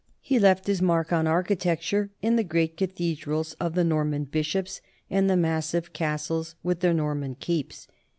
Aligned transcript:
He 0.21 0.39
left 0.39 0.65
his 0.65 0.81
mark 0.81 1.13
on 1.13 1.27
architecture 1.27 2.09
in 2.23 2.35
the 2.35 2.43
great 2.43 2.75
cathedrals 2.75 3.53
of 3.59 3.75
the 3.75 3.83
Norman 3.83 4.23
bishops 4.23 4.81
and 5.11 5.29
the 5.29 5.37
massive 5.37 5.93
castles 5.93 6.55
with 6.63 6.79
their 6.79 6.91
Norman 6.91 7.35
keeps. 7.35 7.87